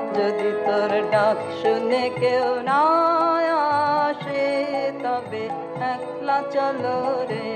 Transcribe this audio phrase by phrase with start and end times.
[0.00, 2.80] যদি তোর ডাক শুনে কেউ না
[4.02, 4.46] আসে
[5.02, 5.42] তবে
[5.92, 6.98] একলা চলো
[7.30, 7.50] রে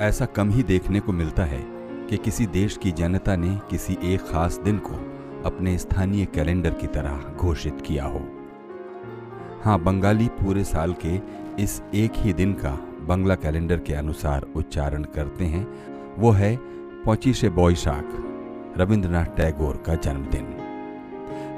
[0.00, 1.62] ऐसा कम ही देखने को मिलता है
[2.08, 4.96] कि किसी देश की जनता ने किसी एक खास दिन को
[5.44, 8.22] अपने स्थानीय कैलेंडर की तरह घोषित किया हो
[9.64, 11.14] हाँ बंगाली पूरे साल के
[11.64, 12.74] इस एक ही दिन का
[13.08, 15.66] बंगला कैलेंडर के अनुसार उच्चारण करते हैं।
[16.18, 16.56] वो है
[17.04, 20.54] पौचीशे बोईशाख रविंद्रनाथ टैगोर का जन्मदिन।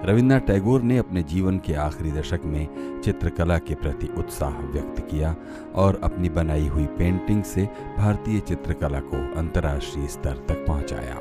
[0.05, 5.35] रविन्द्रनाथ टैगोर ने अपने जीवन के आखिरी दशक में चित्रकला के प्रति उत्साह व्यक्त किया
[5.75, 7.65] और अपनी बनाई हुई पेंटिंग से
[7.99, 11.19] भारतीय चित्रकला को अंतर्राष्ट्रीय स्तर तक पहुँचाया।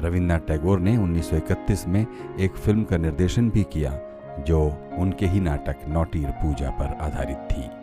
[0.00, 2.06] रविन्द्रनाथ टैगोर ने 1931 में
[2.40, 3.98] एक फ़िल्म का निर्देशन भी किया,
[4.38, 4.60] जो
[4.98, 7.79] उनके ही नाटक नौटीर पूजा पर आधारित थी।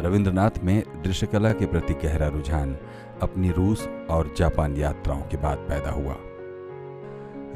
[0.00, 2.76] रविंद्रनाथ में दृश्यकला के प्रति गहरा रुझान,
[3.22, 6.16] अपनी रूस और जापान यात्राओं के बाद पैदा हुआ।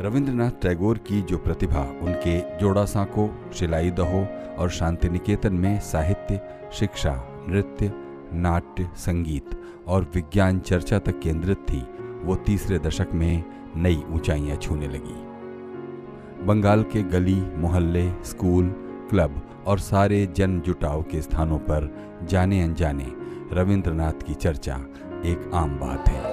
[0.00, 4.26] रविंद्रनाथ टैगोर की जो प्रतिभा, उनके जोड़ा सांको शिलाई दहो
[4.58, 6.40] और शांति निकेतन में साहित्य,
[6.72, 7.92] शिक्षा, नृत्य,
[8.32, 9.50] नाट्य, संगीत
[9.86, 11.80] और विज्ञान चर्चा तक केंद्रित थी,
[12.22, 13.44] वो तीसरे दशक में
[13.76, 15.30] नई ऊंचाइयाँ छूने लगी।
[16.46, 18.68] बंगाल के गली, मोहल्ले, स्कूल,
[19.10, 21.88] क्लब और सारे जन जुटाव के स्थानों पर
[22.24, 23.06] जाने अनजाने
[23.52, 24.76] रविंद्रनाथ की चर्चा
[25.24, 26.29] एक आम बात है।